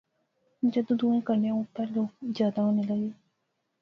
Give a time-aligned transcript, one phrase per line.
[0.71, 3.09] جدوں دائیں کنڈیاں اُپر لوک جادے ہونے لغے